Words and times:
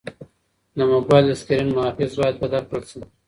د 0.77 0.79
موبایل 0.93 1.23
د 1.27 1.31
سکرین 1.41 1.69
محافظ 1.77 2.11
باید 2.19 2.35
بدل 2.43 2.63
کړل 2.69 2.83
شي. 2.91 3.01